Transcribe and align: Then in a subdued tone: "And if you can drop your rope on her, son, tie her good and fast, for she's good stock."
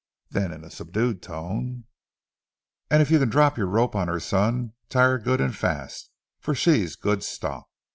Then 0.31 0.51
in 0.51 0.63
a 0.63 0.71
subdued 0.71 1.21
tone: 1.21 1.83
"And 2.89 3.03
if 3.03 3.11
you 3.11 3.19
can 3.19 3.29
drop 3.29 3.55
your 3.55 3.67
rope 3.67 3.95
on 3.95 4.07
her, 4.07 4.19
son, 4.19 4.73
tie 4.89 5.03
her 5.03 5.19
good 5.19 5.39
and 5.39 5.55
fast, 5.55 6.09
for 6.39 6.55
she's 6.55 6.95
good 6.95 7.21
stock." 7.21 7.69